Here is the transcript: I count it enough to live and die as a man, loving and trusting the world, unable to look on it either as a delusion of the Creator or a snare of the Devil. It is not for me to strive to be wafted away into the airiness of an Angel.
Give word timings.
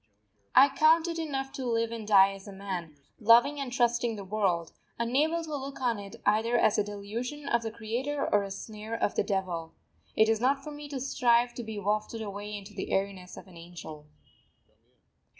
I 0.55 0.69
count 0.75 1.07
it 1.07 1.19
enough 1.19 1.51
to 1.53 1.63
live 1.63 1.91
and 1.91 2.07
die 2.07 2.33
as 2.33 2.47
a 2.47 2.51
man, 2.51 2.95
loving 3.19 3.59
and 3.59 3.71
trusting 3.71 4.15
the 4.15 4.23
world, 4.23 4.71
unable 4.97 5.43
to 5.43 5.55
look 5.55 5.79
on 5.79 5.99
it 5.99 6.15
either 6.25 6.57
as 6.57 6.79
a 6.79 6.83
delusion 6.83 7.47
of 7.47 7.61
the 7.61 7.69
Creator 7.69 8.27
or 8.33 8.41
a 8.41 8.49
snare 8.49 8.95
of 8.95 9.13
the 9.13 9.21
Devil. 9.23 9.75
It 10.15 10.27
is 10.27 10.41
not 10.41 10.63
for 10.63 10.71
me 10.71 10.89
to 10.89 10.99
strive 10.99 11.53
to 11.53 11.63
be 11.63 11.77
wafted 11.77 12.23
away 12.23 12.57
into 12.57 12.73
the 12.73 12.91
airiness 12.91 13.37
of 13.37 13.45
an 13.45 13.57
Angel. 13.57 14.07